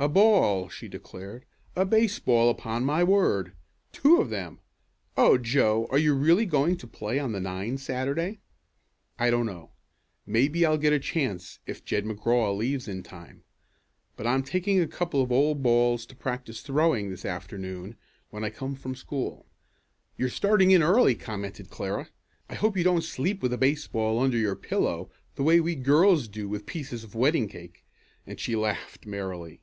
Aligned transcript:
"A 0.00 0.08
ball!" 0.08 0.68
she 0.68 0.86
declared. 0.86 1.44
"A 1.74 1.84
baseball 1.84 2.50
upon 2.50 2.84
my 2.84 3.02
word! 3.02 3.52
Two 3.90 4.18
of 4.18 4.30
them! 4.30 4.60
Oh, 5.16 5.36
Joe, 5.38 5.88
are 5.90 5.98
you 5.98 6.14
really 6.14 6.46
going 6.46 6.76
to 6.76 6.86
play 6.86 7.18
on 7.18 7.32
the 7.32 7.40
nine 7.40 7.78
Saturday?" 7.78 8.38
"I 9.18 9.28
don't 9.30 9.46
know. 9.46 9.72
Maybe 10.24 10.64
I'll 10.64 10.78
get 10.78 10.92
a 10.92 11.00
chance 11.00 11.58
if 11.66 11.84
Jed 11.84 12.04
McGraw 12.04 12.56
leaves 12.56 12.86
in 12.86 13.02
time. 13.02 13.42
But 14.14 14.28
I'm 14.28 14.44
taking 14.44 14.80
a 14.80 14.86
couple 14.86 15.20
of 15.20 15.32
old 15.32 15.64
balls 15.64 16.06
to 16.06 16.14
practice 16.14 16.60
throwing 16.60 17.10
this 17.10 17.24
afternoon 17.24 17.96
when 18.30 18.44
I 18.44 18.50
come 18.50 18.76
from 18.76 18.94
school." 18.94 19.46
"You're 20.16 20.28
starting 20.28 20.70
in 20.70 20.80
early," 20.80 21.16
commented 21.16 21.70
Clara. 21.70 22.08
"I 22.48 22.54
hope 22.54 22.76
you 22.76 22.84
don't 22.84 23.02
sleep 23.02 23.42
with 23.42 23.52
a 23.52 23.58
baseball 23.58 24.20
under 24.20 24.38
your 24.38 24.54
pillow 24.54 25.10
the 25.34 25.42
way 25.42 25.58
we 25.58 25.74
girls 25.74 26.28
do 26.28 26.48
with 26.48 26.66
pieces 26.66 27.02
of 27.02 27.16
wedding 27.16 27.48
cake," 27.48 27.84
and 28.28 28.38
she 28.38 28.54
laughed 28.54 29.04
merrily. 29.04 29.60